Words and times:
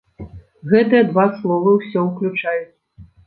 Гэтыя 0.71 1.01
два 1.09 1.25
словы 1.41 1.69
ўсё 1.79 1.99
ўключаюць. 2.09 2.75